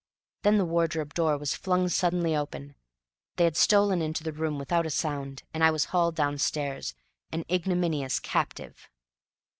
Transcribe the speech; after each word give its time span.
Then 0.41 0.57
the 0.57 0.65
wardrobe 0.65 1.13
door 1.13 1.37
was 1.37 1.53
flung 1.55 1.87
suddenly 1.87 2.35
open; 2.35 2.73
they 3.35 3.43
had 3.43 3.55
stolen 3.55 4.01
into 4.01 4.23
the 4.23 4.31
room 4.33 4.57
without 4.57 4.87
a 4.87 4.89
sound; 4.89 5.43
and 5.53 5.63
I 5.63 5.69
was 5.69 5.85
hauled 5.93 6.15
downstairs, 6.15 6.95
an 7.31 7.45
ignominious 7.51 8.19
captive. 8.19 8.89